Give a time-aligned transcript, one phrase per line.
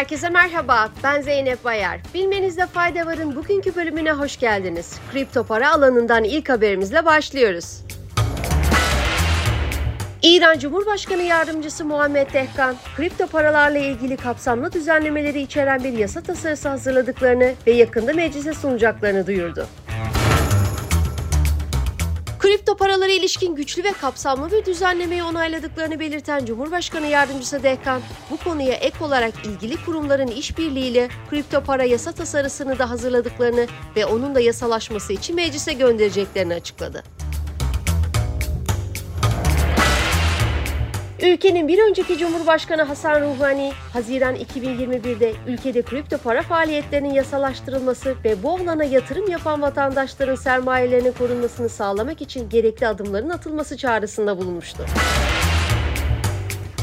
[0.00, 2.00] Herkese merhaba, ben Zeynep Bayar.
[2.14, 4.98] Bilmenizde fayda varın bugünkü bölümüne hoş geldiniz.
[5.12, 7.84] Kripto para alanından ilk haberimizle başlıyoruz.
[10.22, 17.52] İran Cumhurbaşkanı Yardımcısı Muhammed Dehkan, kripto paralarla ilgili kapsamlı düzenlemeleri içeren bir yasa tasarısı hazırladıklarını
[17.66, 19.66] ve yakında meclise sunacaklarını duyurdu.
[23.10, 29.04] Paralara ilişkin güçlü ve kapsamlı bir düzenlemeyi onayladıklarını belirten Cumhurbaşkanı Yardımcısı Dehkan, bu konuya ek
[29.04, 35.36] olarak ilgili kurumların işbirliğiyle kripto para yasa tasarısını da hazırladıklarını ve onun da yasalaşması için
[35.36, 37.02] meclise göndereceklerini açıkladı.
[41.22, 48.50] Ülkenin bir önceki Cumhurbaşkanı Hasan Ruhani, Haziran 2021'de ülkede kripto para faaliyetlerinin yasalaştırılması ve bu
[48.54, 54.86] alana yatırım yapan vatandaşların sermayelerinin korunmasını sağlamak için gerekli adımların atılması çağrısında bulunmuştu.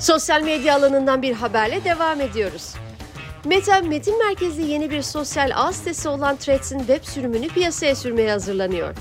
[0.00, 2.74] Sosyal medya alanından bir haberle devam ediyoruz.
[3.44, 8.94] Meta, metin merkezli yeni bir sosyal ağ sitesi olan Threads'in web sürümünü piyasaya sürmeye hazırlanıyor.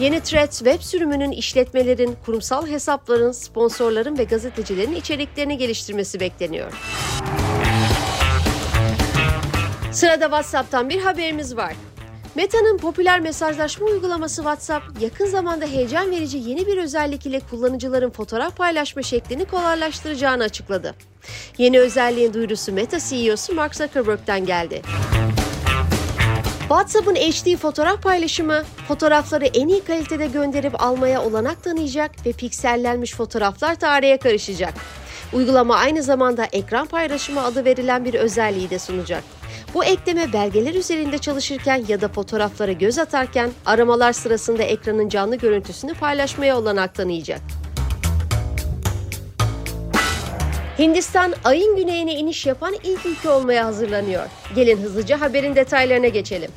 [0.00, 6.72] Yeni Threads web sürümünün işletmelerin, kurumsal hesapların, sponsorların ve gazetecilerin içeriklerini geliştirmesi bekleniyor.
[9.92, 11.72] Sırada WhatsApp'tan bir haberimiz var.
[12.34, 18.56] Meta'nın popüler mesajlaşma uygulaması WhatsApp, yakın zamanda heyecan verici yeni bir özellik ile kullanıcıların fotoğraf
[18.56, 20.94] paylaşma şeklini kolaylaştıracağını açıkladı.
[21.58, 24.82] Yeni özelliğin duyurusu Meta CEO'su Mark Zuckerberg'den geldi.
[26.68, 33.74] WhatsApp'ın HD fotoğraf paylaşımı fotoğrafları en iyi kalitede gönderip almaya olanak tanıyacak ve piksellenmiş fotoğraflar
[33.74, 34.74] tarihe karışacak.
[35.32, 39.24] Uygulama aynı zamanda ekran paylaşımı adı verilen bir özelliği de sunacak.
[39.74, 45.94] Bu ekleme belgeler üzerinde çalışırken ya da fotoğraflara göz atarken aramalar sırasında ekranın canlı görüntüsünü
[45.94, 47.40] paylaşmaya olanak tanıyacak.
[50.78, 54.26] Hindistan ayın güneyine iniş yapan ilk ülke olmaya hazırlanıyor.
[54.54, 56.50] Gelin hızlıca haberin detaylarına geçelim.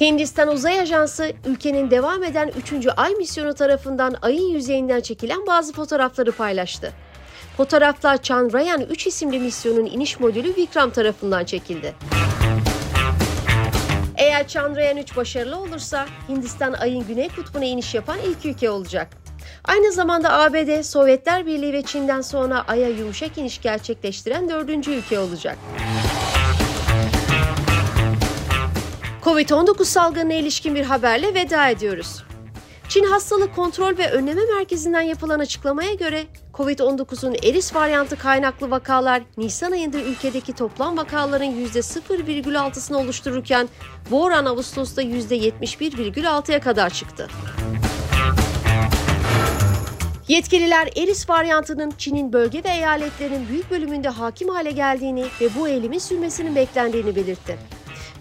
[0.00, 2.86] Hindistan Uzay Ajansı ülkenin devam eden 3.
[2.96, 6.92] ay misyonu tarafından ayın yüzeyinden çekilen bazı fotoğrafları paylaştı.
[7.56, 11.94] Fotoğraflar Chandrayaan 3 isimli misyonun iniş modülü Vikram tarafından çekildi.
[14.16, 19.23] Eğer Chandrayaan 3 başarılı olursa Hindistan ayın güney kutbuna iniş yapan ilk ülke olacak.
[19.64, 25.58] Aynı zamanda ABD, Sovyetler Birliği ve Çin'den sonra Ay'a yumuşak iniş gerçekleştiren dördüncü ülke olacak.
[29.22, 32.24] Covid-19 salgınına ilişkin bir haberle veda ediyoruz.
[32.88, 39.72] Çin Hastalık Kontrol ve Önleme Merkezi'nden yapılan açıklamaya göre COVID-19'un Eris varyantı kaynaklı vakalar Nisan
[39.72, 43.68] ayında ülkedeki toplam vakaların %0,6'sını oluştururken
[44.10, 47.28] bu oran Ağustos'ta %71,6'ya kadar çıktı.
[50.28, 55.98] Yetkililer Eris varyantının Çin'in bölge ve eyaletlerinin büyük bölümünde hakim hale geldiğini ve bu eğilimin
[55.98, 57.58] sürmesinin beklendiğini belirtti.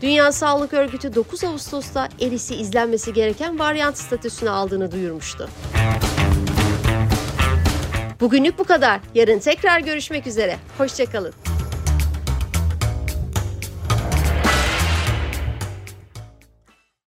[0.01, 5.49] Dünya Sağlık Örgütü 9 Ağustos'ta Eris'i izlenmesi gereken varyant statüsüne aldığını duyurmuştu.
[8.19, 8.99] Bugünlük bu kadar.
[9.15, 10.57] Yarın tekrar görüşmek üzere.
[10.77, 11.33] Hoşçakalın.